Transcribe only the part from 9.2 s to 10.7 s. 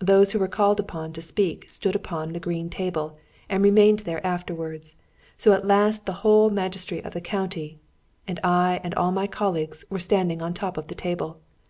colleagues were standing on the